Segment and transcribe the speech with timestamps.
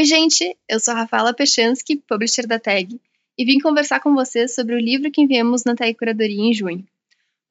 [0.00, 0.56] Oi, gente!
[0.66, 2.98] Eu sou a Rafaela Pechansky, publisher da TAG,
[3.36, 6.86] e vim conversar com vocês sobre o livro que enviamos na TAG Curadoria em junho.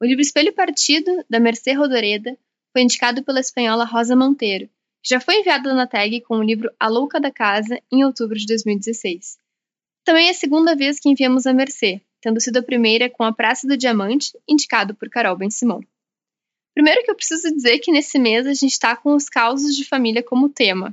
[0.02, 2.36] O livro Espelho Partido, da Mercê Rodoreda,
[2.72, 4.68] foi indicado pela espanhola Rosa Monteiro,
[5.00, 8.36] que já foi enviado na TAG com o livro A Louca da Casa, em outubro
[8.36, 9.38] de 2016.
[10.04, 13.32] Também é a segunda vez que enviamos a Mercê, tendo sido a primeira com A
[13.32, 15.82] Praça do Diamante, indicado por Carol Ben Simon.
[16.74, 19.84] Primeiro que eu preciso dizer que nesse mês a gente está com os causos de
[19.84, 20.92] família como tema.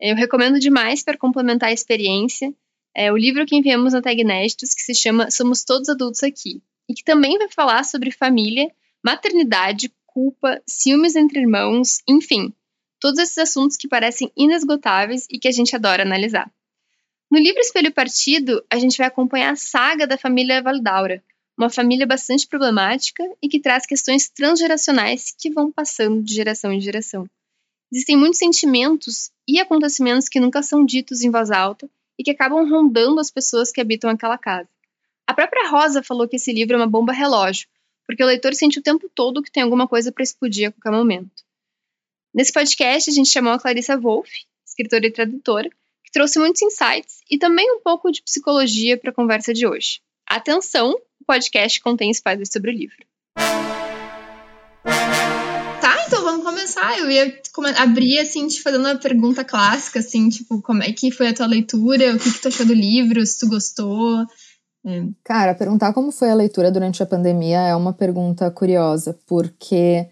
[0.00, 2.54] Eu recomendo demais para complementar a experiência
[2.94, 6.62] é o livro que enviamos na Tag Inéditos, que se chama Somos Todos Adultos Aqui,
[6.88, 8.72] e que também vai falar sobre família,
[9.04, 12.54] maternidade, culpa, ciúmes entre irmãos, enfim,
[12.98, 16.50] todos esses assuntos que parecem inesgotáveis e que a gente adora analisar.
[17.30, 21.22] No livro Espelho Partido, a gente vai acompanhar a saga da família Valdaura,
[21.58, 26.80] uma família bastante problemática e que traz questões transgeracionais que vão passando de geração em
[26.80, 27.28] geração.
[27.92, 32.68] Existem muitos sentimentos e acontecimentos que nunca são ditos em voz alta e que acabam
[32.68, 34.68] rondando as pessoas que habitam aquela casa.
[35.26, 37.68] A própria Rosa falou que esse livro é uma bomba relógio,
[38.06, 40.96] porque o leitor sente o tempo todo que tem alguma coisa para explodir a qualquer
[40.96, 41.44] momento.
[42.34, 44.30] Nesse podcast, a gente chamou a Clarissa Wolff,
[44.64, 45.70] escritora e tradutora,
[46.04, 50.00] que trouxe muitos insights e também um pouco de psicologia para a conversa de hoje.
[50.26, 53.04] Atenção, o podcast contém spoilers sobre o livro.
[56.06, 56.98] Então vamos começar.
[56.98, 57.32] Eu ia
[57.76, 61.46] abrir, assim, te fazendo uma pergunta clássica, assim, tipo, como é que foi a tua
[61.46, 62.14] leitura?
[62.14, 63.24] O que, que tu achou do livro?
[63.26, 64.24] Se tu gostou?
[64.86, 65.04] É.
[65.24, 70.06] Cara, perguntar como foi a leitura durante a pandemia é uma pergunta curiosa, porque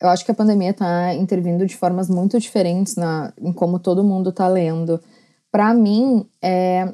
[0.00, 4.02] eu acho que a pandemia está intervindo de formas muito diferentes na, em como todo
[4.02, 5.00] mundo está lendo.
[5.52, 6.92] Para mim, é,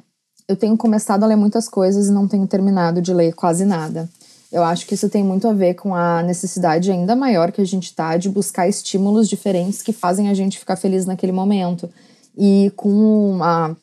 [0.49, 4.09] eu tenho começado a ler muitas coisas e não tenho terminado de ler quase nada.
[4.53, 7.65] Eu acho que isso tem muito a ver com a necessidade ainda maior que a
[7.65, 11.89] gente tá de buscar estímulos diferentes que fazem a gente ficar feliz naquele momento.
[12.37, 13.77] E com a,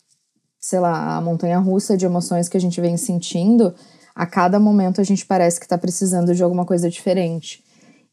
[0.60, 3.74] sei lá, a montanha russa de emoções que a gente vem sentindo,
[4.14, 7.64] a cada momento a gente parece que está precisando de alguma coisa diferente.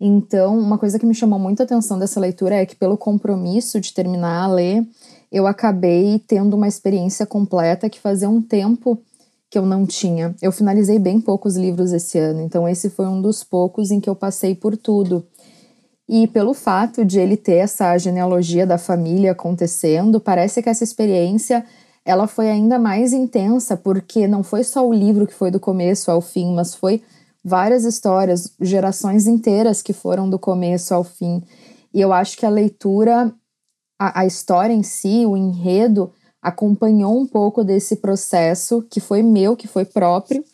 [0.00, 3.92] Então, uma coisa que me chamou muita atenção dessa leitura é que, pelo compromisso de
[3.92, 4.86] terminar a ler,
[5.32, 9.00] eu acabei tendo uma experiência completa que fazia um tempo
[9.54, 10.34] que eu não tinha.
[10.42, 14.10] Eu finalizei bem poucos livros esse ano, então esse foi um dos poucos em que
[14.10, 15.24] eu passei por tudo.
[16.08, 21.64] E pelo fato de ele ter essa genealogia da família acontecendo, parece que essa experiência
[22.04, 26.10] ela foi ainda mais intensa, porque não foi só o livro que foi do começo
[26.10, 27.00] ao fim, mas foi
[27.44, 31.40] várias histórias, gerações inteiras que foram do começo ao fim.
[31.94, 33.32] E eu acho que a leitura,
[34.00, 36.10] a, a história em si, o enredo,
[36.44, 40.44] acompanhou um pouco desse processo que foi meu, que foi próprio,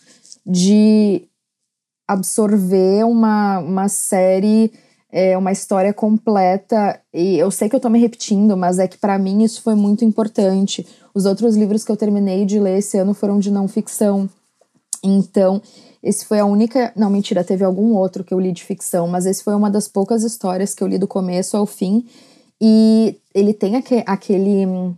[0.46, 1.28] de
[2.06, 4.72] absorver uma, uma série,
[5.10, 7.00] é, uma história completa.
[7.12, 9.74] E eu sei que eu tô me repetindo, mas é que para mim isso foi
[9.74, 10.86] muito importante.
[11.12, 14.30] Os outros livros que eu terminei de ler esse ano foram de não ficção.
[15.02, 15.60] Então,
[16.00, 16.92] esse foi a única.
[16.94, 19.88] Não, mentira, teve algum outro que eu li de ficção, mas esse foi uma das
[19.88, 22.06] poucas histórias que eu li do começo ao fim.
[22.60, 24.94] E ele tem aquele, aquele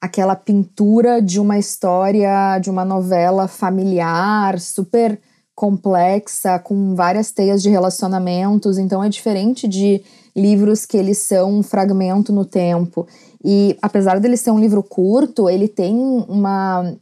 [0.00, 5.20] aquela pintura de uma história, de uma novela familiar, super
[5.54, 8.78] complexa, com várias teias de relacionamentos.
[8.78, 10.00] Então é diferente de
[10.36, 13.08] livros que eles são um fragmento no tempo.
[13.44, 15.96] E apesar dele ser um livro curto, ele tem
[16.28, 16.94] uma,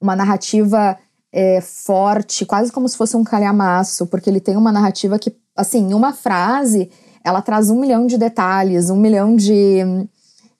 [0.00, 0.96] uma narrativa
[1.30, 5.92] é, forte, quase como se fosse um calhamaço, porque ele tem uma narrativa que, assim,
[5.92, 6.90] uma frase,
[7.22, 10.08] ela traz um milhão de detalhes, um milhão de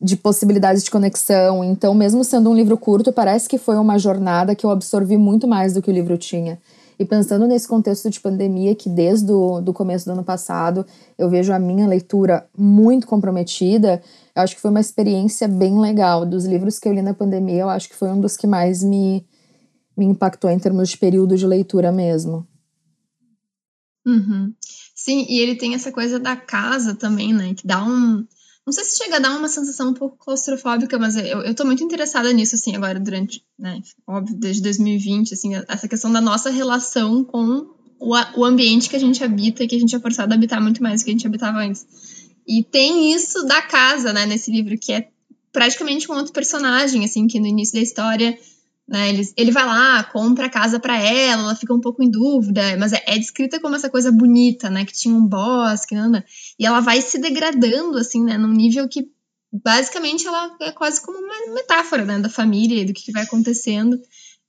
[0.00, 1.64] de possibilidades de conexão.
[1.64, 5.48] Então, mesmo sendo um livro curto, parece que foi uma jornada que eu absorvi muito
[5.48, 6.58] mais do que o livro tinha.
[6.98, 10.86] E pensando nesse contexto de pandemia, que desde o do começo do ano passado
[11.18, 14.02] eu vejo a minha leitura muito comprometida,
[14.34, 16.24] eu acho que foi uma experiência bem legal.
[16.24, 18.82] Dos livros que eu li na pandemia, eu acho que foi um dos que mais
[18.82, 19.26] me,
[19.96, 22.46] me impactou em termos de período de leitura mesmo.
[24.06, 24.54] Uhum.
[24.94, 27.52] Sim, e ele tem essa coisa da casa também, né?
[27.54, 28.24] Que dá um
[28.66, 31.64] não sei se chega a dar uma sensação um pouco claustrofóbica, mas eu, eu tô
[31.64, 36.50] muito interessada nisso, assim, agora durante, né, óbvio, desde 2020, assim, essa questão da nossa
[36.50, 37.68] relação com
[38.00, 40.60] o, o ambiente que a gente habita e que a gente é forçado a habitar
[40.60, 41.86] muito mais do que a gente habitava antes.
[42.44, 45.10] E tem isso da casa, né, nesse livro, que é
[45.52, 48.36] praticamente um outro personagem, assim, que no início da história,
[48.88, 52.10] né, ele, ele vai lá, compra a casa para ela, ela fica um pouco em
[52.10, 55.94] dúvida, mas é, é, descrita como essa coisa bonita, né, que tinha um boss, que
[55.94, 56.24] anda,
[56.58, 59.08] e ela vai se degradando, assim, né, num nível que
[59.52, 63.98] basicamente ela é quase como uma metáfora, né, da família e do que vai acontecendo.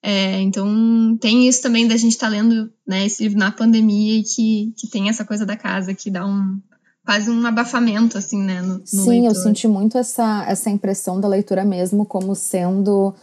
[0.04, 4.20] É, então tem isso também da gente estar tá lendo né, esse livro na pandemia
[4.20, 6.62] e que, que tem essa coisa da casa que dá um
[7.04, 8.62] quase um abafamento assim, né?
[8.62, 9.30] No, no Sim, leitor.
[9.30, 13.16] eu senti muito essa, essa impressão da leitura mesmo como sendo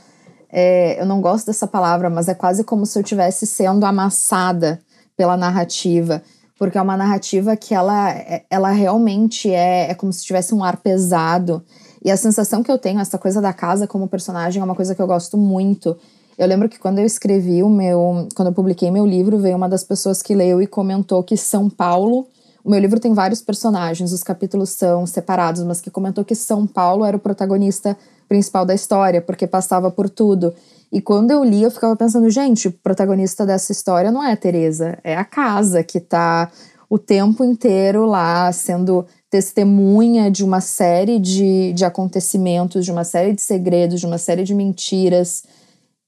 [0.56, 4.80] é, eu não gosto dessa palavra, mas é quase como se eu estivesse sendo amassada
[5.16, 6.22] pela narrativa,
[6.56, 10.62] porque é uma narrativa que ela, é, ela realmente é, é como se tivesse um
[10.62, 11.60] ar pesado.
[12.04, 14.94] E a sensação que eu tenho, essa coisa da casa como personagem, é uma coisa
[14.94, 15.96] que eu gosto muito.
[16.38, 18.28] Eu lembro que quando eu escrevi o meu.
[18.36, 21.68] Quando eu publiquei meu livro, veio uma das pessoas que leu e comentou que São
[21.68, 22.28] Paulo.
[22.62, 26.64] O meu livro tem vários personagens, os capítulos são separados, mas que comentou que São
[26.64, 27.96] Paulo era o protagonista
[28.28, 30.54] principal da história, porque passava por tudo.
[30.90, 34.36] E quando eu li, eu ficava pensando, gente, o protagonista dessa história não é a
[34.36, 36.50] Teresa, é a casa que tá
[36.88, 43.32] o tempo inteiro lá sendo testemunha de uma série de, de acontecimentos, de uma série
[43.32, 45.42] de segredos, de uma série de mentiras.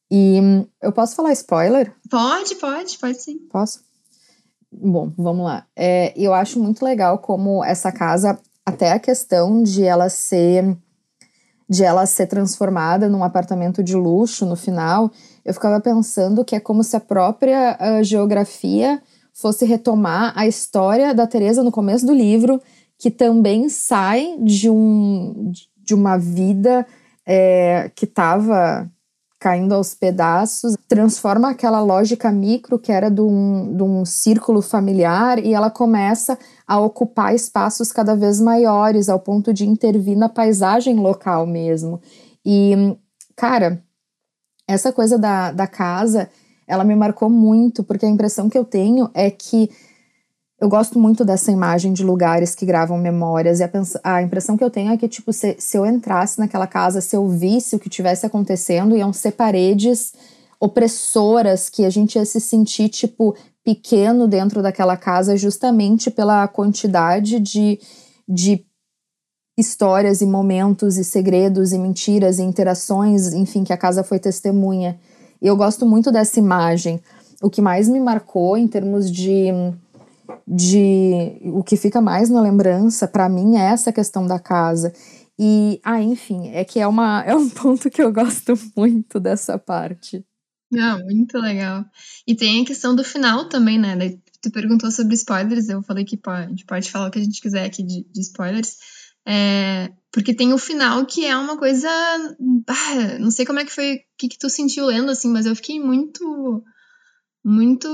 [0.08, 0.38] E
[0.80, 1.92] eu posso falar spoiler?
[2.08, 3.38] Pode, pode, pode sim.
[3.50, 3.80] Posso?
[4.70, 5.66] Bom, vamos lá.
[5.74, 10.76] É, eu acho muito legal como essa casa, até a questão de ela ser
[11.68, 15.10] de ela ser transformada num apartamento de luxo no final,
[15.44, 19.02] eu ficava pensando que é como se a própria a geografia
[19.32, 22.60] fosse retomar a história da Teresa no começo do livro,
[22.98, 26.84] que também sai de um de uma vida
[27.24, 28.90] é, que estava
[29.38, 35.38] caindo aos pedaços, transforma aquela lógica micro que era de um, de um círculo familiar
[35.38, 40.96] e ela começa a ocupar espaços cada vez maiores, ao ponto de intervir na paisagem
[40.96, 42.00] local mesmo.
[42.44, 42.96] E,
[43.36, 43.82] cara,
[44.66, 46.28] essa coisa da, da casa,
[46.66, 49.70] ela me marcou muito, porque a impressão que eu tenho é que
[50.58, 53.70] eu gosto muito dessa imagem de lugares que gravam memórias, e a,
[54.02, 57.14] a, impressão que eu tenho é que, tipo, se, se eu entrasse naquela casa, se
[57.14, 60.14] eu visse o que tivesse acontecendo, iam ser paredes
[60.58, 67.38] opressoras que a gente ia se sentir, tipo, pequeno dentro daquela casa, justamente pela quantidade
[67.38, 67.78] de,
[68.26, 68.64] de
[69.58, 74.98] histórias e momentos e segredos e mentiras e interações, enfim, que a casa foi testemunha.
[75.42, 77.00] E eu gosto muito dessa imagem.
[77.42, 79.48] O que mais me marcou em termos de
[80.46, 84.92] de o que fica mais na lembrança para mim é essa questão da casa.
[85.38, 89.58] E, ah, enfim, é que é, uma, é um ponto que eu gosto muito dessa
[89.58, 90.24] parte.
[90.70, 91.84] Não, muito legal.
[92.26, 93.96] E tem a questão do final também, né?
[94.42, 97.64] tu perguntou sobre spoilers, eu falei que pode, pode falar o que a gente quiser
[97.64, 98.76] aqui de, de spoilers.
[99.26, 101.88] É, porque tem o final que é uma coisa.
[102.68, 105.46] Ah, não sei como é que foi, o que, que tu sentiu lendo, assim, mas
[105.46, 106.62] eu fiquei muito
[107.46, 107.88] muito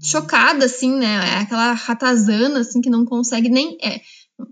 [0.00, 1.16] chocada, assim, né?
[1.34, 3.76] É aquela ratazana, assim, que não consegue nem.
[3.82, 4.00] É,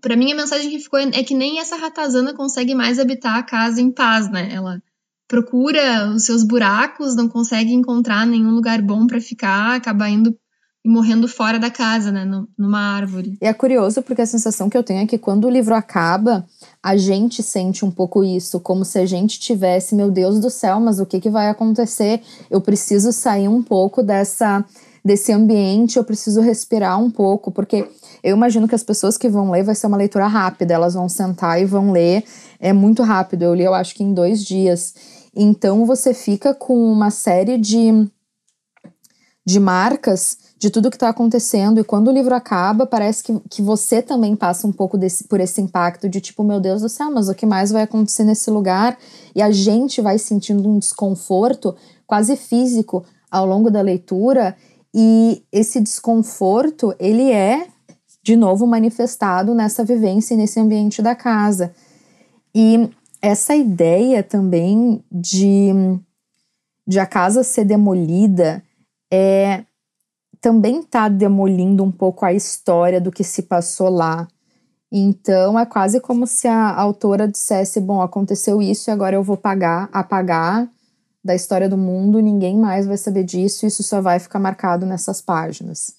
[0.00, 3.44] para mim, a mensagem que ficou é que nem essa ratazana consegue mais habitar a
[3.44, 4.52] casa em paz, né?
[4.52, 4.82] Ela
[5.29, 10.37] procura os seus buracos, não consegue encontrar nenhum lugar bom para ficar, acaba indo
[10.85, 12.29] e morrendo fora da casa, né,
[12.59, 13.37] numa árvore.
[13.41, 16.47] E é curioso porque a sensação que eu tenho é que quando o livro acaba,
[16.82, 20.81] a gente sente um pouco isso, como se a gente tivesse, meu Deus do céu,
[20.81, 22.23] mas o que, que vai acontecer?
[22.50, 24.64] Eu preciso sair um pouco dessa
[25.02, 27.88] desse ambiente, eu preciso respirar um pouco, porque
[28.23, 31.09] eu imagino que as pessoas que vão ler vai ser uma leitura rápida, elas vão
[31.09, 32.23] sentar e vão ler,
[32.59, 33.43] é muito rápido.
[33.43, 34.95] Eu li, eu acho que em dois dias.
[35.35, 38.07] Então você fica com uma série de
[39.47, 41.81] de marcas de tudo que está acontecendo.
[41.81, 45.40] E quando o livro acaba, parece que, que você também passa um pouco desse, por
[45.40, 48.50] esse impacto de tipo, meu Deus do céu, mas o que mais vai acontecer nesse
[48.50, 48.99] lugar?
[49.35, 51.75] E a gente vai sentindo um desconforto
[52.07, 54.55] quase físico ao longo da leitura.
[54.95, 57.67] E esse desconforto, ele é,
[58.23, 61.73] de novo, manifestado nessa vivência e nesse ambiente da casa.
[62.55, 62.90] E
[63.23, 65.71] essa ideia também de,
[66.87, 68.62] de a casa ser demolida
[69.11, 69.64] é
[70.40, 74.26] também está demolindo um pouco a história do que se passou lá.
[74.90, 79.37] Então é quase como se a autora dissesse: bom, aconteceu isso e agora eu vou
[79.37, 80.68] pagar, apagar
[81.23, 85.20] da história do mundo, ninguém mais vai saber disso, isso só vai ficar marcado nessas
[85.20, 85.94] páginas.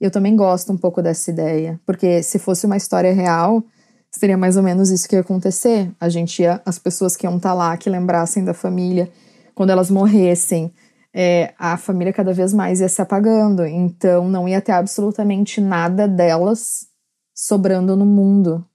[0.00, 3.62] Eu também gosto um pouco dessa ideia, porque se fosse uma história real,
[4.10, 5.90] seria mais ou menos isso que ia acontecer.
[6.00, 9.10] A gente ia, as pessoas que iam estar tá lá, que lembrassem da família,
[9.54, 10.72] quando elas morressem,
[11.14, 16.08] é, a família cada vez mais ia se apagando, então não ia ter absolutamente nada
[16.08, 16.88] delas
[17.32, 18.66] sobrando no mundo.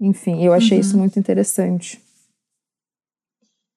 [0.00, 0.80] Enfim, eu achei uhum.
[0.80, 2.00] isso muito interessante.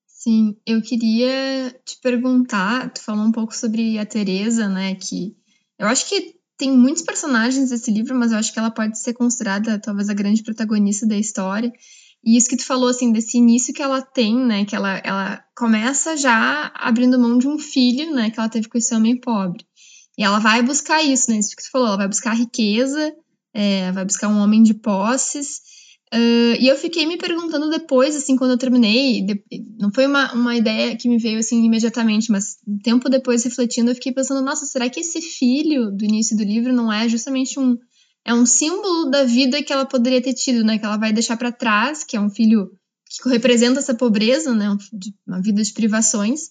[0.06, 5.36] Sim, eu queria te perguntar, tu falou um pouco sobre a Teresa, né, que
[5.80, 9.14] eu acho que tem muitos personagens desse livro, mas eu acho que ela pode ser
[9.14, 11.74] considerada talvez a grande protagonista da história.
[12.24, 15.44] E isso que tu falou, assim, desse início que ela tem, né, que ela, ela
[15.56, 19.66] começa já abrindo mão de um filho, né, que ela teve com esse homem pobre.
[20.18, 23.14] E ela vai buscar isso, né, isso que tu falou, ela vai buscar riqueza,
[23.54, 25.62] é, vai buscar um homem de posses,
[26.14, 29.42] Uh, e eu fiquei me perguntando depois, assim, quando eu terminei, de,
[29.80, 33.92] não foi uma, uma ideia que me veio, assim, imediatamente, mas um tempo depois, refletindo,
[33.92, 37.58] eu fiquei pensando, nossa, será que esse filho do início do livro não é justamente
[37.58, 37.78] um,
[38.26, 41.38] é um símbolo da vida que ela poderia ter tido, né, que ela vai deixar
[41.38, 42.72] para trás, que é um filho
[43.10, 44.78] que representa essa pobreza, né,
[45.28, 46.50] uma vida de privações,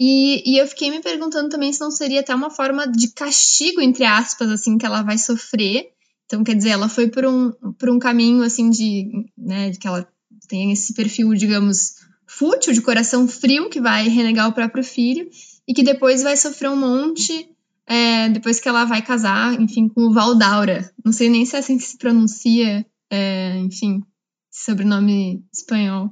[0.00, 3.80] e, e eu fiquei me perguntando também se não seria até uma forma de castigo,
[3.80, 5.88] entre aspas, assim, que ela vai sofrer,
[6.28, 10.06] então, quer dizer, ela foi por um, por um caminho, assim, de, né, que ela
[10.46, 11.94] tem esse perfil, digamos,
[12.26, 15.28] fútil, de coração frio, que vai renegar o próprio filho,
[15.66, 17.48] e que depois vai sofrer um monte,
[17.88, 20.90] é, depois que ela vai casar, enfim, com o Valdaura.
[21.02, 24.02] Não sei nem se é assim que se pronuncia, é, enfim,
[24.50, 26.10] sobrenome espanhol.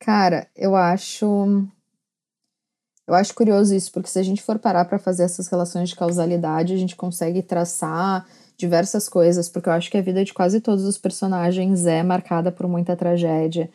[0.00, 1.26] Cara, eu acho.
[3.06, 5.96] Eu acho curioso isso, porque se a gente for parar para fazer essas relações de
[5.96, 8.26] causalidade, a gente consegue traçar
[8.56, 12.50] diversas coisas, porque eu acho que a vida de quase todos os personagens é marcada
[12.50, 13.70] por muita tragédia.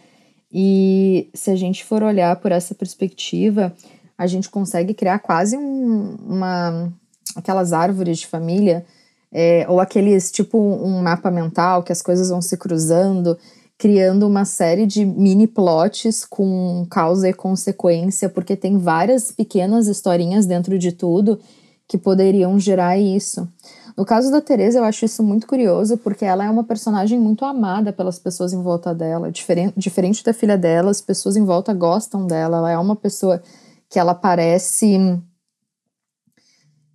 [0.51, 3.74] E se a gente for olhar por essa perspectiva,
[4.19, 6.91] a gente consegue criar quase um, uma
[7.33, 8.85] aquelas árvores de família,
[9.31, 13.38] é, ou aqueles tipo um mapa mental que as coisas vão se cruzando,
[13.77, 20.45] criando uma série de mini plots com causa e consequência, porque tem várias pequenas historinhas
[20.45, 21.39] dentro de tudo
[21.88, 23.47] que poderiam gerar isso.
[23.95, 27.45] No caso da Teresa, eu acho isso muito curioso, porque ela é uma personagem muito
[27.45, 29.31] amada pelas pessoas em volta dela.
[29.31, 32.57] Diferente, diferente da filha dela, as pessoas em volta gostam dela.
[32.57, 33.41] Ela é uma pessoa
[33.89, 34.98] que ela parece.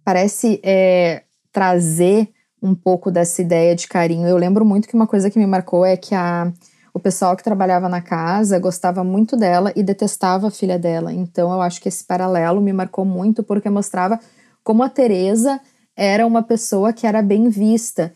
[0.05, 2.31] Parece é, trazer
[2.63, 4.27] um pouco dessa ideia de carinho.
[4.27, 6.53] Eu lembro muito que uma coisa que me marcou é que a,
[6.93, 11.13] o pessoal que trabalhava na casa gostava muito dela e detestava a filha dela.
[11.13, 14.19] Então eu acho que esse paralelo me marcou muito porque mostrava
[14.63, 15.61] como a Teresa
[15.97, 18.15] era uma pessoa que era bem vista.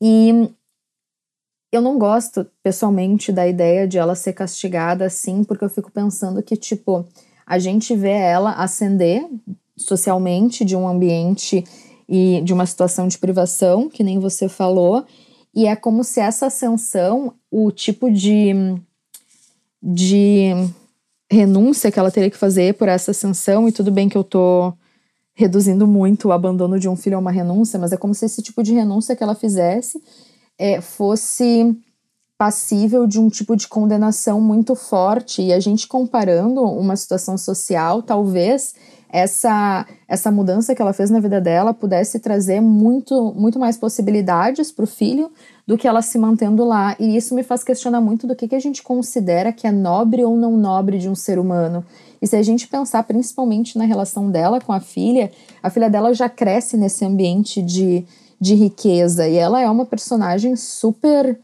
[0.00, 0.50] E
[1.72, 6.42] eu não gosto, pessoalmente, da ideia de ela ser castigada assim, porque eu fico pensando
[6.42, 7.06] que, tipo,
[7.50, 9.26] a gente vê ela ascender
[9.76, 11.64] socialmente de um ambiente
[12.08, 15.04] e de uma situação de privação, que nem você falou,
[15.52, 18.52] e é como se essa ascensão, o tipo de,
[19.82, 20.52] de
[21.28, 24.72] renúncia que ela teria que fazer por essa ascensão, e tudo bem que eu tô
[25.34, 28.40] reduzindo muito o abandono de um filho a uma renúncia, mas é como se esse
[28.42, 30.00] tipo de renúncia que ela fizesse
[30.56, 31.76] é, fosse
[32.40, 35.42] passível de um tipo de condenação muito forte.
[35.42, 38.74] E a gente comparando uma situação social, talvez
[39.10, 44.72] essa, essa mudança que ela fez na vida dela pudesse trazer muito, muito mais possibilidades
[44.72, 45.30] para o filho
[45.66, 46.96] do que ela se mantendo lá.
[46.98, 50.24] E isso me faz questionar muito do que, que a gente considera que é nobre
[50.24, 51.84] ou não nobre de um ser humano.
[52.22, 55.30] E se a gente pensar principalmente na relação dela com a filha,
[55.62, 58.02] a filha dela já cresce nesse ambiente de,
[58.40, 61.38] de riqueza e ela é uma personagem super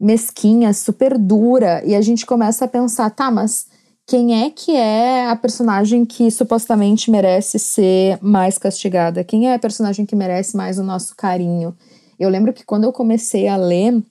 [0.00, 1.82] mesquinha, super dura.
[1.84, 3.66] E a gente começa a pensar, tá, mas
[4.06, 9.22] quem é que é a personagem que supostamente merece ser mais castigada?
[9.22, 11.76] Quem é a personagem que merece mais o nosso carinho?
[12.18, 14.02] Eu lembro que quando eu comecei a ler,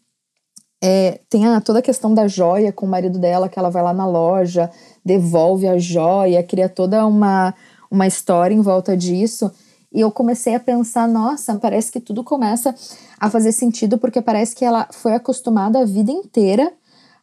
[0.81, 3.83] é, tem a, toda a questão da joia com o marido dela, que ela vai
[3.83, 4.71] lá na loja,
[5.03, 7.53] devolve a joia, cria toda uma,
[7.91, 9.51] uma história em volta disso.
[9.91, 12.73] E eu comecei a pensar, nossa, parece que tudo começa
[13.19, 16.71] a fazer sentido, porque parece que ela foi acostumada a vida inteira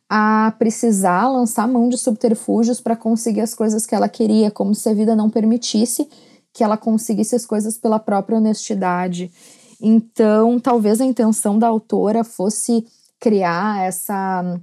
[0.09, 4.88] a precisar lançar mão de subterfúgios para conseguir as coisas que ela queria, como se
[4.88, 6.09] a vida não permitisse
[6.53, 9.31] que ela conseguisse as coisas pela própria honestidade.
[9.81, 12.87] Então, talvez a intenção da autora fosse
[13.21, 14.61] criar essa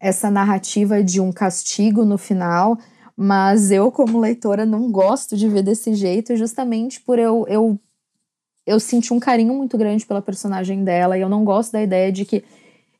[0.00, 2.78] essa narrativa de um castigo no final,
[3.16, 7.80] mas eu como leitora não gosto de ver desse jeito, justamente por eu eu
[8.68, 12.12] eu senti um carinho muito grande pela personagem dela e eu não gosto da ideia
[12.12, 12.44] de que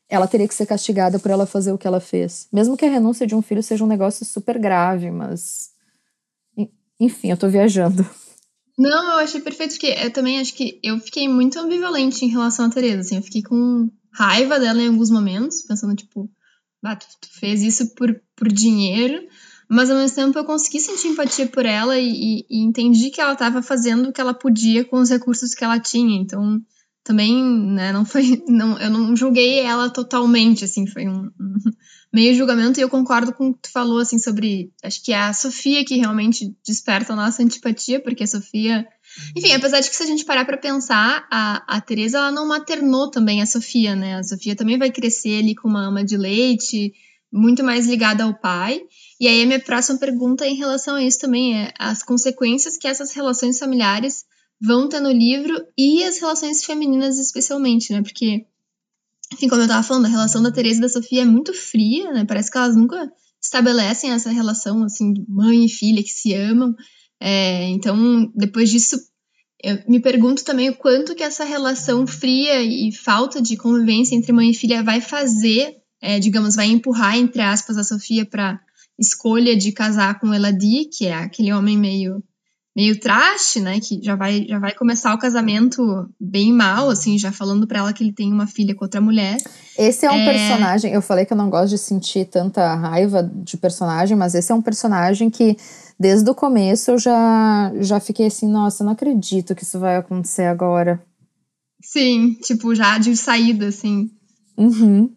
[0.09, 2.47] ela teria que ser castigada por ela fazer o que ela fez.
[2.51, 5.69] Mesmo que a renúncia de um filho seja um negócio super grave, mas
[6.99, 8.03] enfim, eu tô viajando.
[8.75, 12.65] Não, eu achei perfeito, porque eu também acho que eu fiquei muito ambivalente em relação
[12.65, 16.27] a Teresa, assim, eu fiquei com raiva dela em alguns momentos, pensando, tipo,
[16.83, 19.21] ah, tu, tu fez isso por, por dinheiro,
[19.69, 23.33] mas ao mesmo tempo eu consegui sentir empatia por ela e, e, entendi que ela
[23.33, 26.59] estava fazendo o que ela podia com os recursos que ela tinha, então
[27.03, 31.55] também, né, não foi, não, eu não julguei ela totalmente, assim, foi um, um,
[32.13, 32.79] meio julgamento.
[32.79, 35.83] E eu concordo com o que tu falou, assim, sobre, acho que é a Sofia
[35.83, 38.87] que realmente desperta a nossa antipatia, porque a Sofia,
[39.35, 42.47] enfim, apesar de que se a gente parar para pensar, a, a Teresa, ela não
[42.47, 46.17] maternou também a Sofia, né, a Sofia também vai crescer ali com uma ama de
[46.17, 46.93] leite,
[47.31, 48.81] muito mais ligada ao pai,
[49.19, 52.87] e aí a minha próxima pergunta em relação a isso também é as consequências que
[52.87, 54.23] essas relações familiares
[54.61, 58.01] vão ter no livro e as relações femininas especialmente, né?
[58.01, 58.45] Porque,
[59.33, 62.11] enfim, como eu tava falando, a relação da Teresa e da Sofia é muito fria,
[62.11, 62.25] né?
[62.25, 63.11] Parece que elas nunca
[63.41, 66.73] estabelecem essa relação, assim, mãe e filha que se amam.
[67.19, 68.97] É, então, depois disso,
[69.61, 74.31] eu me pergunto também o quanto que essa relação fria e falta de convivência entre
[74.31, 78.59] mãe e filha vai fazer, é, digamos, vai empurrar, entre aspas, a Sofia para
[78.99, 82.23] escolha de casar com Eladi, que é aquele homem meio
[82.75, 83.79] meio traste, né?
[83.79, 87.91] Que já vai, já vai começar o casamento bem mal, assim, já falando para ela
[87.91, 89.37] que ele tem uma filha com outra mulher.
[89.77, 90.25] Esse é um é...
[90.25, 94.51] personagem, eu falei que eu não gosto de sentir tanta raiva de personagem, mas esse
[94.51, 95.57] é um personagem que
[95.99, 100.45] desde o começo eu já, já fiquei assim, nossa, não acredito que isso vai acontecer
[100.45, 101.03] agora.
[101.83, 104.09] Sim, tipo, já de saída, assim.
[104.57, 105.09] Uhum.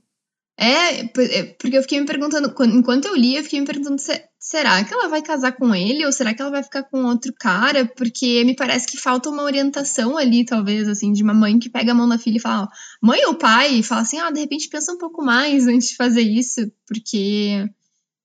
[0.58, 4.22] É, é porque eu fiquei me perguntando, enquanto eu li, eu fiquei me perguntando se,
[4.38, 7.32] será que ela vai casar com ele ou será que ela vai ficar com outro
[7.38, 7.86] cara?
[7.86, 11.92] Porque me parece que falta uma orientação ali, talvez, assim, de uma mãe que pega
[11.92, 12.68] a mão da filha e fala,
[13.02, 15.96] mãe ou pai, e fala assim, ah, de repente pensa um pouco mais antes de
[15.96, 17.66] fazer isso, porque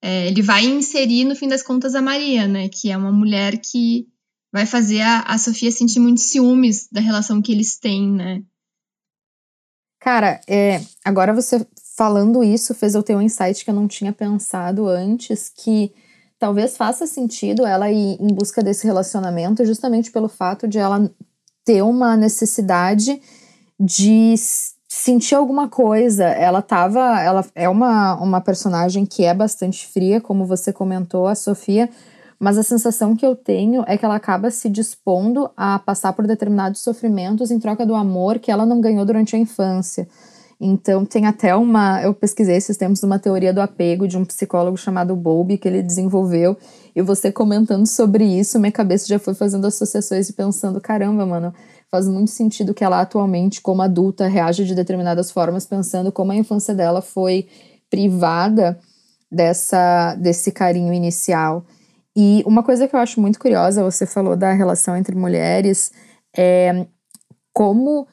[0.01, 3.57] é, ele vai inserir, no fim das contas, a Maria, né, que é uma mulher
[3.57, 4.05] que
[4.51, 8.43] vai fazer a, a Sofia sentir muitos ciúmes da relação que eles têm, né.
[10.00, 11.65] Cara, é, agora você
[11.98, 15.92] falando isso fez eu ter um insight que eu não tinha pensado antes, que
[16.38, 21.10] talvez faça sentido ela ir em busca desse relacionamento justamente pelo fato de ela
[21.66, 23.20] ter uma necessidade
[23.80, 24.36] de
[24.88, 26.25] sentir alguma coisa.
[26.25, 31.34] Ela tava, ela é uma, uma personagem que é bastante fria, como você comentou, a
[31.34, 31.89] Sofia,
[32.39, 36.28] mas a sensação que eu tenho é que ela acaba se dispondo a passar por
[36.28, 40.08] determinados sofrimentos em troca do amor que ela não ganhou durante a infância.
[40.60, 44.76] Então tem até uma, eu pesquisei esses tempos uma teoria do apego de um psicólogo
[44.76, 46.58] chamado Bowlby que ele desenvolveu
[46.96, 51.54] e você comentando sobre isso, minha cabeça já foi fazendo associações e pensando, caramba, mano,
[51.91, 56.36] faz muito sentido que ela atualmente como adulta reage de determinadas formas pensando como a
[56.36, 57.48] infância dela foi
[57.88, 58.80] privada
[59.32, 61.65] dessa desse carinho inicial.
[62.15, 65.91] E uma coisa que eu acho muito curiosa, você falou da relação entre mulheres,
[66.36, 66.88] é
[67.54, 68.08] como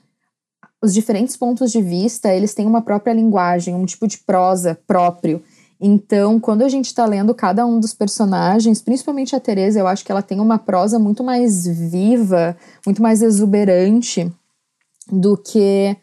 [0.84, 5.42] os diferentes pontos de vista, eles têm uma própria linguagem, um tipo de prosa próprio.
[5.80, 10.04] Então, quando a gente está lendo cada um dos personagens, principalmente a Teresa, eu acho
[10.04, 14.30] que ela tem uma prosa muito mais viva, muito mais exuberante
[15.10, 15.96] do que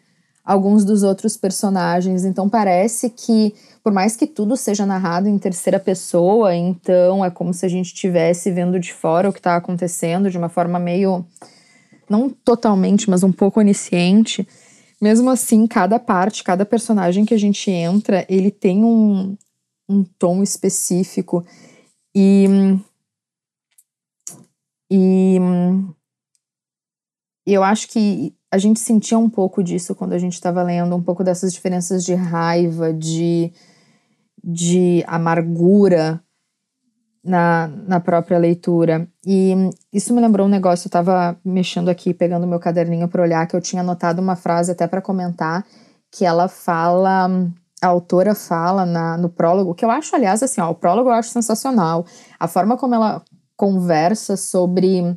[0.44, 2.24] alguns dos outros personagens.
[2.24, 7.54] Então, parece que, por mais que tudo seja narrado em terceira pessoa, então é como
[7.54, 11.24] se a gente estivesse vendo de fora o que está acontecendo de uma forma meio.
[12.10, 14.44] não totalmente, mas um pouco onisciente.
[15.02, 19.36] Mesmo assim, cada parte, cada personagem que a gente entra, ele tem um,
[19.88, 21.44] um tom específico.
[22.14, 22.46] E.
[24.88, 25.38] E.
[27.44, 31.02] Eu acho que a gente sentia um pouco disso quando a gente estava lendo, um
[31.02, 33.52] pouco dessas diferenças de raiva, de,
[34.44, 36.22] de amargura
[37.24, 39.06] na, na própria leitura.
[39.24, 39.54] E
[39.92, 43.54] isso me lembrou um negócio, eu estava mexendo aqui, pegando meu caderninho para olhar, que
[43.54, 45.64] eu tinha anotado uma frase até para comentar,
[46.10, 47.30] que ela fala,
[47.80, 51.14] a autora fala na, no prólogo, que eu acho, aliás, assim, ó, o prólogo eu
[51.14, 52.04] acho sensacional.
[52.38, 53.22] A forma como ela
[53.56, 55.16] conversa sobre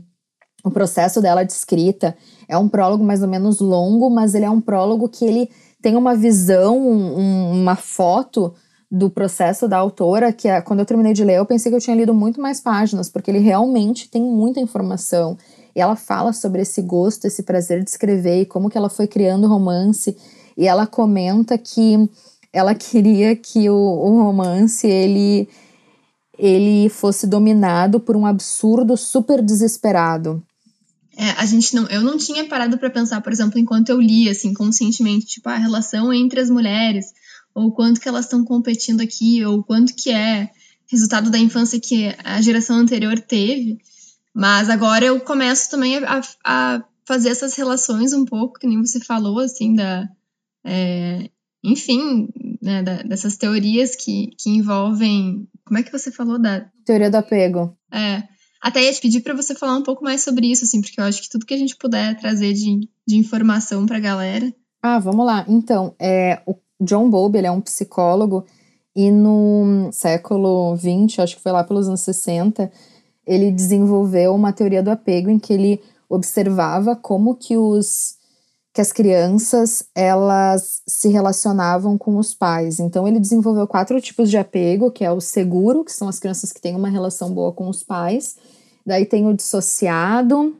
[0.63, 2.15] o processo dela de escrita
[2.47, 5.49] é um prólogo mais ou menos longo, mas ele é um prólogo que ele
[5.81, 8.53] tem uma visão, um, uma foto
[8.95, 11.81] do processo da autora, que é, quando eu terminei de ler, eu pensei que eu
[11.81, 15.37] tinha lido muito mais páginas, porque ele realmente tem muita informação.
[15.75, 19.05] E ela fala sobre esse gosto, esse prazer de escrever e como que ela foi
[19.05, 20.15] criando romance.
[20.57, 22.09] E ela comenta que
[22.53, 25.49] ela queria que o, o romance ele
[26.37, 30.43] ele fosse dominado por um absurdo super desesperado.
[31.17, 34.29] É, a gente não, eu não tinha parado para pensar, por exemplo, enquanto eu li
[34.29, 37.13] assim conscientemente, tipo a relação entre as mulheres,
[37.55, 40.51] ou quanto que elas estão competindo aqui, ou quanto que é
[40.91, 43.79] resultado da infância que a geração anterior teve.
[44.33, 48.99] Mas agora eu começo também a, a fazer essas relações um pouco, que nem você
[48.99, 50.09] falou, assim, da.
[50.63, 51.29] É,
[51.63, 52.27] enfim,
[52.61, 55.47] né, da, dessas teorias que, que envolvem.
[55.63, 56.69] Como é que você falou da.
[56.83, 57.77] Teoria do apego.
[57.91, 58.23] É.
[58.61, 61.05] Até ia te pedir para você falar um pouco mais sobre isso, assim, porque eu
[61.05, 64.51] acho que tudo que a gente puder trazer de, de informação para a galera.
[64.81, 65.45] Ah, vamos lá.
[65.47, 68.45] Então, é, o John Bowlby, ele é um psicólogo
[68.95, 72.71] e no século XX, acho que foi lá pelos anos 60,
[73.25, 78.15] ele desenvolveu uma teoria do apego em que ele observava como que os
[78.73, 82.77] que as crianças elas se relacionavam com os pais.
[82.77, 86.51] Então ele desenvolveu quatro tipos de apego, que é o seguro, que são as crianças
[86.51, 88.35] que têm uma relação boa com os pais.
[88.85, 90.57] Daí tem o dissociado,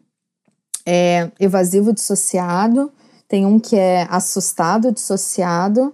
[0.85, 2.89] é, evasivo dissociado,
[3.27, 5.93] tem um que é assustado dissociado,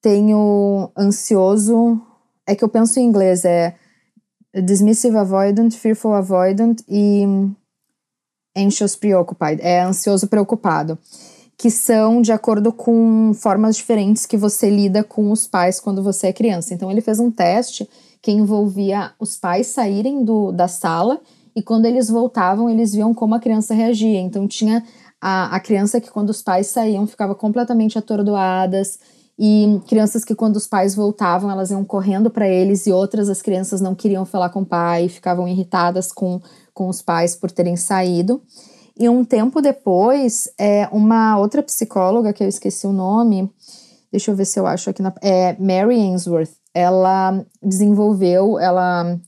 [0.00, 2.00] tem o ansioso,
[2.46, 3.74] é que eu penso em inglês, é
[4.54, 7.24] dismissive avoidant, fearful avoidant e
[8.56, 10.98] anxious preoccupied, é ansioso preocupado,
[11.56, 16.28] que são de acordo com formas diferentes que você lida com os pais quando você
[16.28, 16.74] é criança.
[16.74, 17.88] Então ele fez um teste
[18.22, 21.20] que envolvia os pais saírem do, da sala
[21.54, 24.20] e quando eles voltavam, eles viam como a criança reagia.
[24.20, 24.84] Então tinha
[25.20, 28.98] a, a criança que quando os pais saíam ficava completamente atordoadas,
[29.38, 33.40] e crianças que quando os pais voltavam elas iam correndo para eles e outras as
[33.40, 36.40] crianças não queriam falar com o pai, ficavam irritadas com
[36.78, 38.40] com os pais por terem saído.
[38.96, 43.50] E um tempo depois, é, uma outra psicóloga, que eu esqueci o nome,
[44.12, 45.12] deixa eu ver se eu acho aqui na.
[45.20, 46.52] É Mary Ainsworth.
[46.72, 49.18] Ela desenvolveu, ela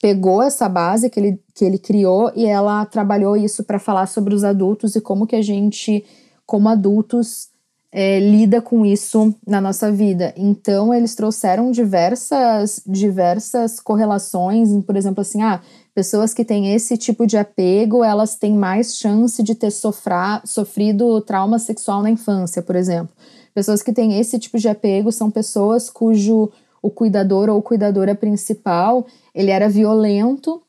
[0.00, 4.34] pegou essa base que ele, que ele criou e ela trabalhou isso para falar sobre
[4.34, 6.04] os adultos e como que a gente,
[6.46, 7.48] como adultos,
[7.92, 10.32] é, lida com isso na nossa vida.
[10.34, 15.60] Então, eles trouxeram diversas, diversas correlações, por exemplo, assim, ah,
[15.94, 21.20] pessoas que têm esse tipo de apego, elas têm mais chance de ter sofra, sofrido
[21.20, 23.14] trauma sexual na infância, por exemplo.
[23.54, 26.50] Pessoas que têm esse tipo de apego são pessoas cujo
[26.80, 30.62] o cuidador ou cuidadora principal, ele era violento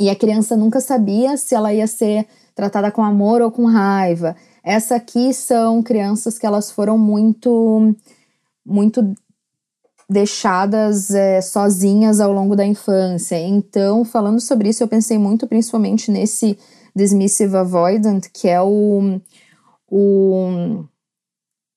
[0.00, 4.34] e a criança nunca sabia se ela ia ser tratada com amor ou com raiva.
[4.66, 7.94] Essa aqui são crianças que elas foram muito,
[8.66, 9.14] muito
[10.10, 13.38] deixadas é, sozinhas ao longo da infância.
[13.38, 16.58] Então, falando sobre isso, eu pensei muito principalmente nesse
[16.96, 19.20] dismissive avoidant, que é o,
[19.88, 20.84] o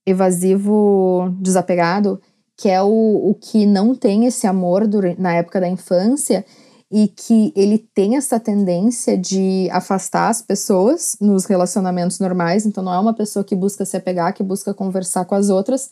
[0.03, 2.19] evasivo desapegado,
[2.57, 6.43] que é o, o que não tem esse amor na época da infância
[6.91, 12.93] e que ele tem essa tendência de afastar as pessoas nos relacionamentos normais, então não
[12.93, 15.89] é uma pessoa que busca se apegar, que busca conversar com as outras,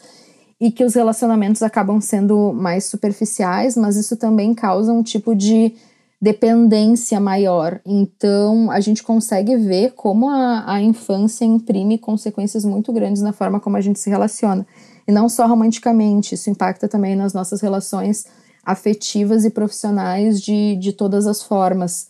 [0.60, 5.76] e que os relacionamentos acabam sendo mais superficiais, mas isso também causa um tipo de
[6.20, 7.80] dependência maior.
[7.86, 13.60] Então, a gente consegue ver como a, a infância imprime consequências muito grandes na forma
[13.60, 14.66] como a gente se relaciona.
[15.08, 18.26] E não só romanticamente, isso impacta também nas nossas relações
[18.68, 22.10] afetivas e profissionais de, de todas as formas.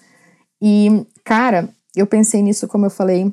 [0.60, 3.32] E, cara, eu pensei nisso, como eu falei,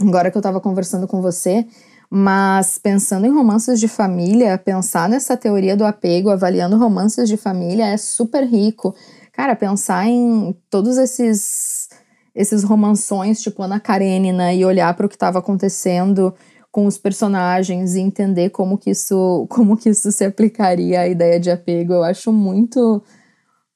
[0.00, 1.66] agora que eu tava conversando com você,
[2.08, 7.88] mas pensando em romances de família, pensar nessa teoria do apego, avaliando romances de família
[7.88, 8.94] é super rico.
[9.32, 11.90] Cara, pensar em todos esses
[12.34, 16.34] esses romanções, tipo Ana Karenina, e olhar para o que estava acontecendo
[16.76, 21.40] com os personagens e entender como que isso, como que isso se aplicaria à ideia
[21.40, 23.02] de apego, eu acho muito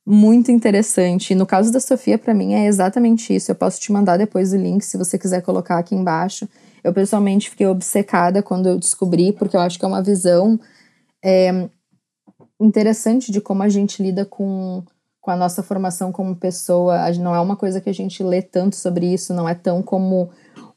[0.04, 1.34] muito interessante.
[1.34, 3.50] No caso da Sofia, para mim é exatamente isso.
[3.50, 6.46] Eu posso te mandar depois o link se você quiser colocar aqui embaixo.
[6.84, 10.60] Eu pessoalmente fiquei obcecada quando eu descobri, porque eu acho que é uma visão
[11.24, 11.70] é,
[12.60, 14.84] interessante de como a gente lida com,
[15.22, 17.10] com a nossa formação como pessoa.
[17.12, 20.28] Não é uma coisa que a gente lê tanto sobre isso, não é tão como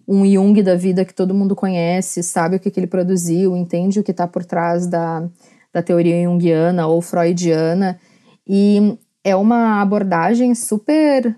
[0.07, 3.99] um Jung da vida que todo mundo conhece, sabe o que, que ele produziu, entende
[3.99, 5.27] o que está por trás da,
[5.71, 7.99] da teoria junguiana ou freudiana.
[8.47, 11.35] E é uma abordagem super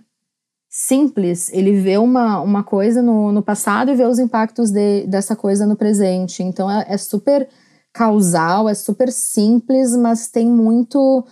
[0.70, 1.50] simples.
[1.54, 5.66] Ele vê uma, uma coisa no, no passado e vê os impactos de, dessa coisa
[5.66, 6.44] no presente.
[6.44, 7.48] Então é, é super
[7.94, 11.26] causal, é super simples, mas tem muito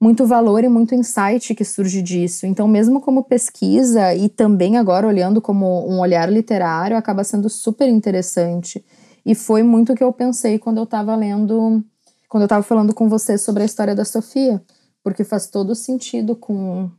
[0.00, 2.46] muito valor e muito insight que surge disso.
[2.46, 7.88] Então, mesmo como pesquisa e também agora olhando como um olhar literário, acaba sendo super
[7.88, 8.84] interessante.
[9.24, 11.82] E foi muito o que eu pensei quando eu estava lendo,
[12.28, 14.62] quando eu estava falando com você sobre a história da Sofia,
[15.02, 16.90] porque faz todo sentido com,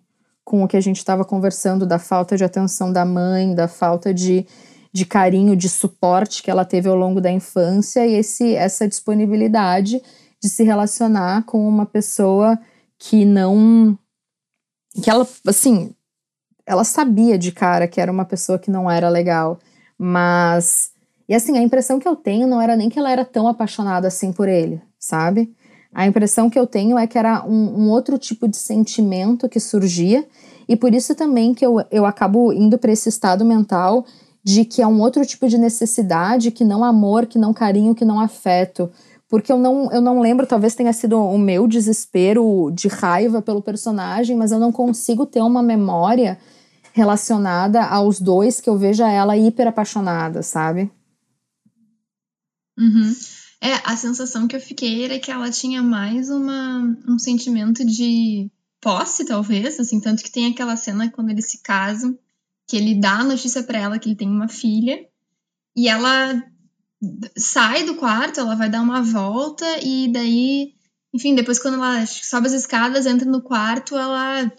[0.43, 4.13] com o que a gente estava conversando da falta de atenção da mãe, da falta
[4.13, 4.45] de,
[4.91, 10.01] de carinho, de suporte que ela teve ao longo da infância e esse, essa disponibilidade
[10.41, 12.59] de se relacionar com uma pessoa
[12.99, 13.97] que não.
[15.01, 15.93] que ela, assim,
[16.65, 19.59] ela sabia de cara que era uma pessoa que não era legal,
[19.97, 20.91] mas.
[21.29, 24.07] E assim, a impressão que eu tenho não era nem que ela era tão apaixonada
[24.07, 25.53] assim por ele, sabe?
[25.93, 29.59] A impressão que eu tenho é que era um, um outro tipo de sentimento que
[29.59, 30.27] surgia
[30.67, 34.05] E por isso também que eu, eu acabo indo para esse estado mental
[34.43, 38.05] de que é um outro tipo de necessidade, que não amor, que não carinho, que
[38.05, 38.89] não afeto.
[39.29, 43.61] Porque eu não, eu não lembro, talvez tenha sido o meu desespero de raiva pelo
[43.61, 46.39] personagem, mas eu não consigo ter uma memória
[46.93, 50.89] relacionada aos dois que eu veja ela hiper apaixonada, sabe?
[52.77, 53.13] Uhum.
[53.61, 58.49] É, a sensação que eu fiquei era que ela tinha mais uma, um sentimento de
[58.79, 62.17] posse, talvez, assim, tanto que tem aquela cena quando eles se casam,
[62.67, 64.99] que ele dá a notícia para ela que ele tem uma filha,
[65.75, 66.43] e ela
[67.37, 70.73] sai do quarto, ela vai dar uma volta, e daí,
[71.13, 74.51] enfim, depois quando ela sobe as escadas, entra no quarto, ela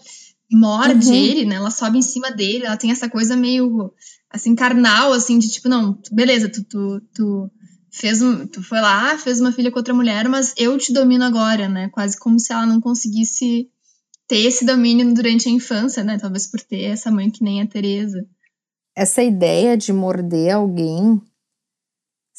[0.51, 1.13] morde uhum.
[1.13, 1.55] ele, né?
[1.55, 3.93] Ela sobe em cima dele, ela tem essa coisa meio
[4.29, 7.51] assim, carnal, assim, de tipo, não, beleza, tu, tu, tu
[7.91, 11.23] fez um, tu foi lá, fez uma filha com outra mulher, mas eu te domino
[11.23, 11.89] agora, né?
[11.89, 13.69] Quase como se ela não conseguisse
[14.27, 16.17] ter esse domínio durante a infância, né?
[16.19, 18.23] Talvez por ter essa mãe que nem a Teresa.
[18.95, 21.19] Essa ideia de morder alguém,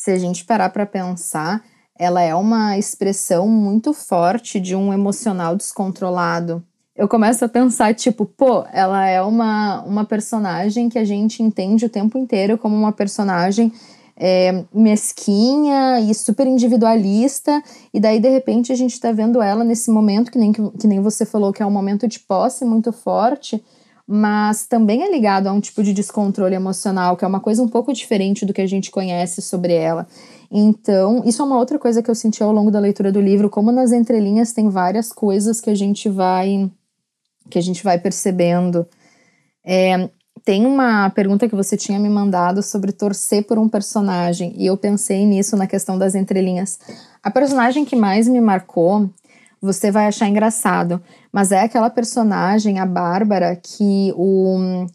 [0.01, 1.63] se a gente parar para pensar,
[1.95, 6.65] ela é uma expressão muito forte de um emocional descontrolado.
[6.97, 11.85] Eu começo a pensar, tipo, pô, ela é uma, uma personagem que a gente entende
[11.85, 13.71] o tempo inteiro como uma personagem
[14.17, 19.91] é, mesquinha e super individualista, e daí de repente a gente está vendo ela nesse
[19.91, 23.63] momento, que nem, que nem você falou, que é um momento de posse muito forte,
[24.13, 27.69] mas também é ligado a um tipo de descontrole emocional, que é uma coisa um
[27.69, 30.05] pouco diferente do que a gente conhece sobre ela.
[30.51, 33.49] Então, isso é uma outra coisa que eu senti ao longo da leitura do livro,
[33.49, 36.69] como nas entrelinhas tem várias coisas que a gente vai
[37.49, 38.85] que a gente vai percebendo.
[39.65, 40.11] É,
[40.45, 44.77] tem uma pergunta que você tinha me mandado sobre torcer por um personagem, e eu
[44.77, 46.81] pensei nisso na questão das entrelinhas.
[47.23, 49.09] A personagem que mais me marcou,
[49.61, 54.87] você vai achar engraçado, mas é aquela personagem, a Bárbara, que o,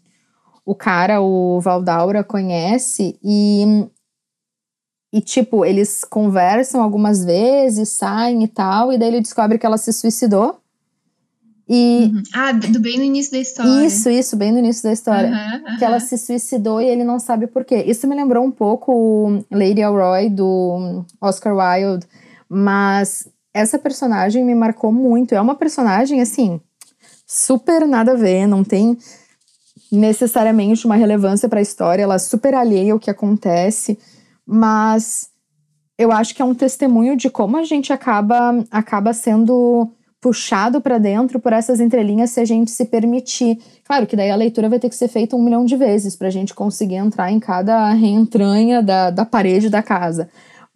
[0.64, 3.86] o cara, o Valdaura, conhece e.
[5.12, 9.78] E, tipo, eles conversam algumas vezes, saem e tal, e daí ele descobre que ela
[9.78, 10.60] se suicidou.
[11.68, 12.22] E uhum.
[12.34, 13.86] Ah, do bem no início da história.
[13.86, 15.30] Isso, isso, bem no início da história.
[15.30, 15.78] Uhum, uhum.
[15.78, 17.82] Que ela se suicidou e ele não sabe por quê.
[17.86, 22.06] Isso me lembrou um pouco Lady Elroy do Oscar Wilde,
[22.48, 25.34] mas essa personagem me marcou muito.
[25.34, 26.60] É uma personagem assim,
[27.26, 28.98] super nada a ver, não tem
[29.90, 33.98] necessariamente uma relevância para a história, ela super alheia ao que acontece,
[34.44, 35.30] mas
[35.96, 39.90] eu acho que é um testemunho de como a gente acaba acaba sendo
[40.20, 43.58] puxado para dentro por essas entrelinhas se a gente se permitir.
[43.84, 46.28] Claro que daí a leitura vai ter que ser feita um milhão de vezes para
[46.28, 50.28] a gente conseguir entrar em cada reentranha da, da parede da casa.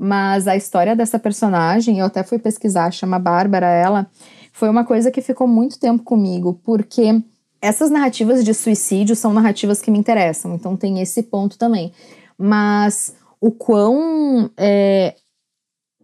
[0.03, 4.11] Mas a história dessa personagem, eu até fui pesquisar, chama Bárbara, ela,
[4.51, 7.23] foi uma coisa que ficou muito tempo comigo, porque
[7.61, 11.93] essas narrativas de suicídio são narrativas que me interessam, então tem esse ponto também.
[12.39, 14.51] Mas o quão.
[14.57, 15.15] É,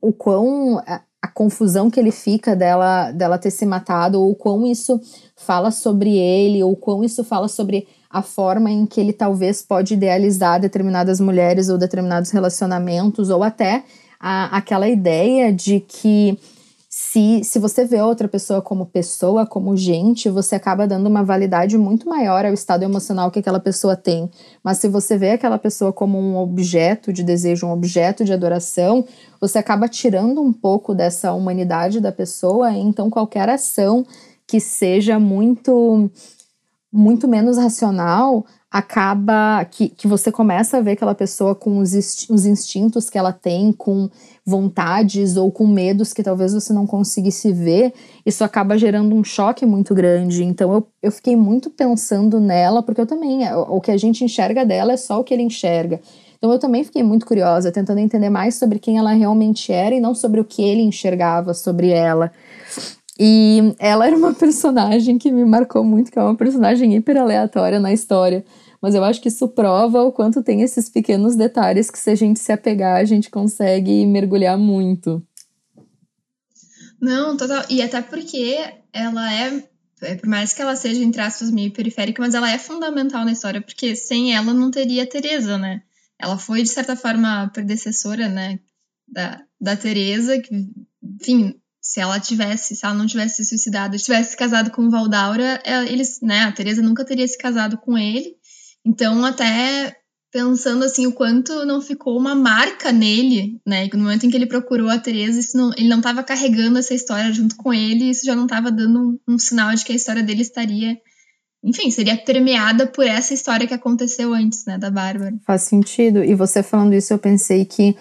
[0.03, 0.79] o quão
[1.23, 5.01] a confusão que ele fica dela, dela ter se matado, ou quão isso
[5.35, 9.95] fala sobre ele, ou quão isso fala sobre a forma em que ele talvez pode
[9.95, 13.85] idealizar determinadas mulheres ou determinados relacionamentos, ou até
[14.21, 16.39] a, aquela ideia de que
[16.99, 21.77] se, se você vê outra pessoa como pessoa, como gente, você acaba dando uma validade
[21.77, 24.31] muito maior ao estado emocional que aquela pessoa tem.
[24.65, 29.05] Mas se você vê aquela pessoa como um objeto de desejo, um objeto de adoração,
[29.39, 34.07] você acaba tirando um pouco dessa humanidade da pessoa, então qualquer ação
[34.47, 36.11] que seja muito
[36.97, 41.93] muito menos racional acaba que, que você começa a ver aquela pessoa com os,
[42.29, 44.11] os instintos que ela tem, com
[44.45, 49.65] vontades ou com medos que talvez você não conseguisse ver, isso acaba gerando um choque
[49.65, 50.45] muito grande.
[50.45, 54.65] Então eu, eu fiquei muito pensando nela, porque eu também, o que a gente enxerga
[54.65, 56.01] dela é só o que ele enxerga.
[56.37, 60.01] Então eu também fiquei muito curiosa, tentando entender mais sobre quem ela realmente era e
[60.01, 62.31] não sobre o que ele enxergava sobre ela.
[63.19, 67.81] E ela era uma personagem que me marcou muito, que é uma personagem hiper aleatória
[67.81, 68.45] na história.
[68.81, 72.15] Mas eu acho que isso prova o quanto tem esses pequenos detalhes que, se a
[72.15, 75.23] gente se apegar, a gente consegue mergulhar muito.
[77.01, 77.65] Não, total.
[77.71, 78.57] E até porque
[78.93, 79.63] ela é,
[80.03, 83.33] é, por mais que ela seja, entre aspas, meio periférica, mas ela é fundamental na
[83.33, 85.83] história, porque sem ela não teria a Teresa, né?
[86.19, 88.59] Ela foi, de certa forma, a predecessora, né,
[89.07, 90.69] da, da Teresa, que,
[91.03, 91.55] enfim,
[91.87, 95.85] se ela tivesse, se ela não tivesse se suicidado, tivesse casado com o Valdaura, é,
[95.85, 98.35] eles, né, a Teresa nunca teria se casado com ele.
[98.85, 99.97] Então, até
[100.33, 103.89] pensando assim o quanto não ficou uma marca nele, né?
[103.95, 106.93] No momento em que ele procurou a Teresa, isso não, ele não estava carregando essa
[106.93, 109.97] história junto com ele, isso já não estava dando um, um, sinal de que a
[109.97, 110.99] história dele estaria
[111.65, 115.35] enfim, seria permeada por essa história que aconteceu antes, né, da Bárbara.
[115.45, 116.23] Faz sentido.
[116.23, 117.97] E você falando isso, eu pensei que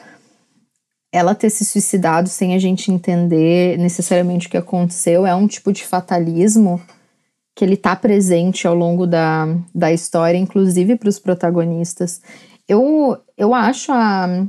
[1.16, 5.72] ela ter se suicidado sem a gente entender necessariamente o que aconteceu é um tipo
[5.72, 6.82] de fatalismo
[7.56, 12.22] que ele tá presente ao longo da, da história, inclusive para os protagonistas.
[12.68, 14.46] Eu, eu acho a,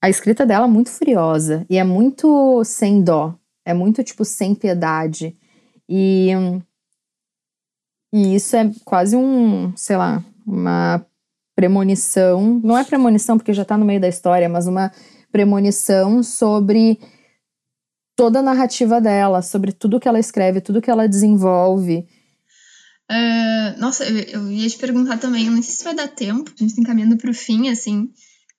[0.00, 5.36] a escrita dela muito furiosa e é muito sem dó, é muito tipo sem piedade.
[5.88, 6.30] E,
[8.14, 11.04] e isso é quase um, sei lá, uma
[11.56, 14.92] premonição, não é premonição porque já tá no meio da história, mas uma
[15.30, 16.98] premonição sobre
[18.16, 22.06] toda a narrativa dela, sobre tudo que ela escreve, tudo que ela desenvolve.
[23.10, 26.50] Uh, nossa, eu, eu, ia te perguntar também, eu não sei se vai dar tempo,
[26.50, 28.10] a gente está encaminhando para o fim, assim,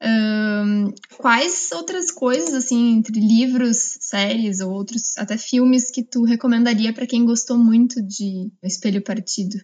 [0.01, 6.93] uh, quais outras coisas, assim, entre livros, séries ou outros, até filmes, que tu recomendaria
[6.93, 9.60] para quem gostou muito de Espelho Partido?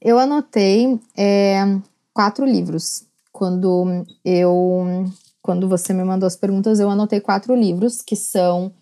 [0.00, 1.80] Eu anotei é,
[2.12, 3.04] quatro livros.
[3.32, 5.10] Quando eu
[5.44, 8.72] quando você me mandou as perguntas, eu anotei quatro livros que são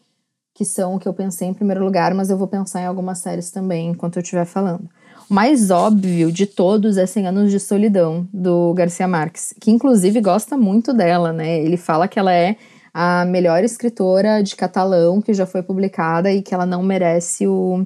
[0.55, 3.19] que são o que eu pensei em primeiro lugar, mas eu vou pensar em algumas
[3.19, 4.89] séries também enquanto eu estiver falando.
[5.29, 10.21] O mais óbvio de todos é 100 Anos de Solidão, do Garcia Marques, que inclusive
[10.21, 11.59] gosta muito dela, né?
[11.59, 12.57] Ele fala que ela é
[12.95, 17.85] a melhor escritora de catalão que já foi publicada e que ela não merece o,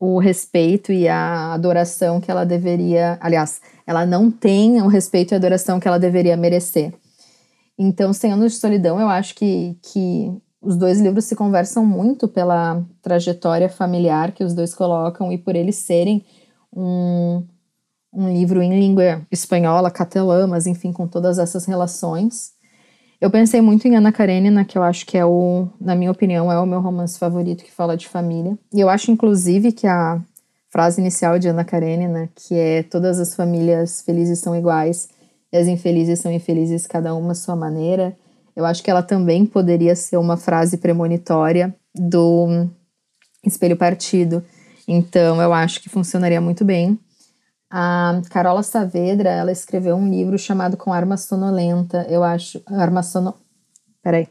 [0.00, 3.16] o respeito e a adoração que ela deveria.
[3.20, 6.92] Aliás, ela não tem o respeito e a adoração que ela deveria merecer.
[7.78, 12.26] Então, 100 Anos de Solidão, eu acho que, que os dois livros se conversam muito
[12.26, 16.24] pela trajetória familiar que os dois colocam e por eles serem
[16.74, 17.44] um,
[18.12, 22.56] um livro em língua espanhola, catalã, mas enfim, com todas essas relações.
[23.20, 26.52] Eu pensei muito em Ana Karenina, que eu acho que é o, na minha opinião,
[26.52, 28.58] é o meu romance favorito que fala de família.
[28.72, 30.20] E eu acho, inclusive, que a
[30.68, 35.08] frase inicial de Ana Karenina, que é todas as famílias felizes são iguais,
[35.52, 38.16] e as infelizes são infelizes cada uma à sua maneira.
[38.54, 42.68] Eu acho que ela também poderia ser uma frase premonitória do
[43.44, 44.42] espelho partido.
[44.88, 46.98] Então, eu acho que funcionaria muito bem.
[47.70, 52.06] A Carola Saavedra, ela escreveu um livro chamado Com Arma Sonolenta.
[52.08, 52.62] Eu acho.
[52.66, 53.34] Arma Sono.
[54.02, 54.28] Peraí.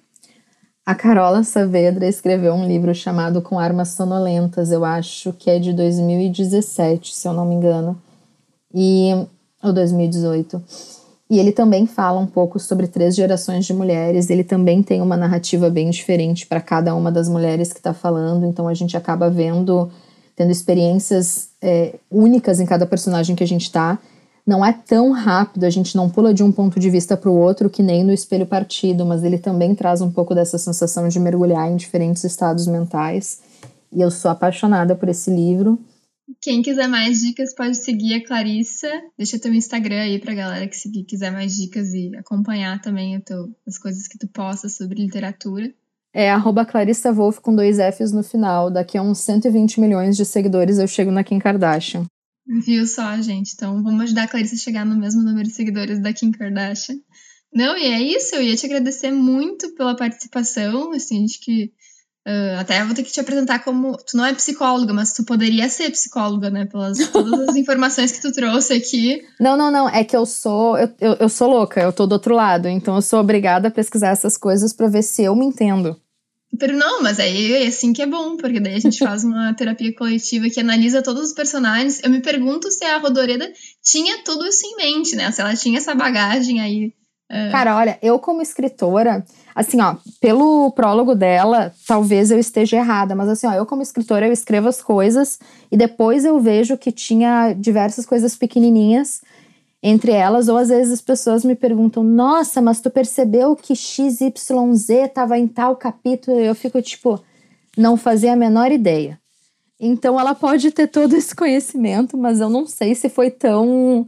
[0.85, 4.71] A Carola Saavedra escreveu um livro chamado Com Armas Sonolentas.
[4.71, 8.01] Eu acho que é de 2017, se eu não me engano.
[8.73, 9.11] E.
[9.61, 10.63] Ou 2018.
[11.29, 14.29] E ele também fala um pouco sobre três gerações de mulheres.
[14.29, 18.45] Ele também tem uma narrativa bem diferente para cada uma das mulheres que está falando.
[18.45, 19.89] Então a gente acaba vendo,
[20.35, 23.97] tendo experiências é, únicas em cada personagem que a gente está.
[24.45, 27.35] Não é tão rápido, a gente não pula de um ponto de vista para o
[27.35, 31.19] outro que nem no espelho partido, mas ele também traz um pouco dessa sensação de
[31.19, 33.39] mergulhar em diferentes estados mentais.
[33.91, 35.79] E eu sou apaixonada por esse livro.
[36.41, 38.89] Quem quiser mais dicas pode seguir a Clarissa.
[39.17, 43.55] Deixa teu Instagram aí pra galera que seguir, quiser mais dicas e acompanhar também teu,
[43.67, 45.73] as coisas que tu posta sobre literatura.
[46.13, 48.71] É arroba Clarissa Wolf com dois Fs no final.
[48.71, 52.05] Daqui a uns 120 milhões de seguidores eu chego na Kim Kardashian.
[52.47, 53.53] Viu só, gente?
[53.53, 56.95] Então vamos ajudar a Clarissa a chegar no mesmo número de seguidores da Kim Kardashian.
[57.53, 58.35] Não, e é isso.
[58.35, 60.91] Eu ia te agradecer muito pela participação.
[60.91, 61.71] Assim, acho que
[62.27, 63.95] Uh, até vou ter que te apresentar como.
[63.97, 66.65] Tu não é psicóloga, mas tu poderia ser psicóloga, né?
[66.65, 69.23] Pelas todas as informações que tu trouxe aqui.
[69.39, 69.87] Não, não, não.
[69.87, 70.75] É que eu sou.
[70.75, 72.67] Eu, eu, eu sou louca, eu tô do outro lado.
[72.67, 75.95] Então eu sou obrigada a pesquisar essas coisas para ver se eu me entendo.
[76.73, 79.93] Não, mas aí é assim que é bom, porque daí a gente faz uma terapia
[79.93, 82.01] coletiva que analisa todos os personagens.
[82.03, 83.51] Eu me pergunto se a Rodoreda
[83.83, 85.31] tinha tudo isso em mente, né?
[85.31, 86.93] Se ela tinha essa bagagem aí.
[87.31, 87.51] Uh...
[87.51, 93.29] Cara, olha, eu como escritora Assim, ó, pelo prólogo dela, talvez eu esteja errada, mas
[93.29, 95.39] assim, ó, eu como escritora, eu escrevo as coisas
[95.71, 99.21] e depois eu vejo que tinha diversas coisas pequenininhas
[99.81, 104.89] entre elas, ou às vezes as pessoas me perguntam: "Nossa, mas tu percebeu que XYZ
[104.89, 107.23] estava em tal capítulo?" E eu fico tipo,
[107.77, 109.17] não fazia a menor ideia.
[109.79, 114.07] Então ela pode ter todo esse conhecimento, mas eu não sei se foi tão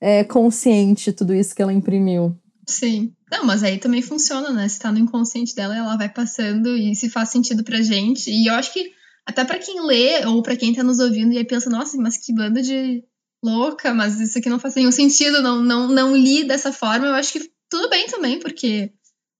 [0.00, 2.34] é, consciente tudo isso que ela imprimiu.
[2.68, 3.14] Sim.
[3.32, 4.68] Não, mas aí também funciona, né?
[4.68, 8.30] Se tá no inconsciente dela, ela vai passando e se faz sentido pra gente.
[8.30, 8.92] E eu acho que
[9.26, 12.18] até para quem lê ou para quem tá nos ouvindo e aí pensa, nossa, mas
[12.18, 13.02] que banda de
[13.42, 17.14] louca, mas isso aqui não faz nenhum sentido, não, não, não li dessa forma, eu
[17.14, 18.92] acho que tudo bem também, porque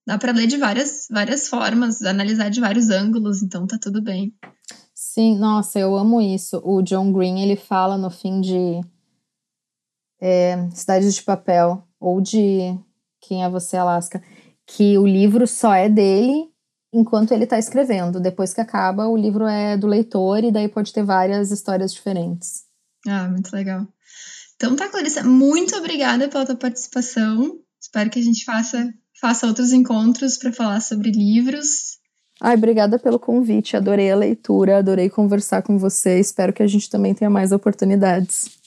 [0.07, 4.33] dá para ler de várias, várias formas, analisar de vários ângulos, então tá tudo bem.
[4.93, 6.61] Sim, nossa, eu amo isso.
[6.63, 8.81] O John Green, ele fala no fim de
[10.19, 12.77] é, Cidades de Papel, ou de
[13.21, 14.21] quem é Você, Alaska?
[14.65, 16.49] Que o livro só é dele
[16.93, 18.19] enquanto ele está escrevendo.
[18.19, 22.63] Depois que acaba, o livro é do leitor e daí pode ter várias histórias diferentes.
[23.07, 23.87] Ah, muito legal.
[24.55, 27.59] Então tá, Clarissa, muito obrigada pela tua participação.
[27.81, 31.97] Espero que a gente faça, faça outros encontros para falar sobre livros.
[32.41, 33.75] Ai, obrigada pelo convite.
[33.75, 36.19] Adorei a leitura, adorei conversar com você.
[36.19, 38.59] Espero que a gente também tenha mais oportunidades.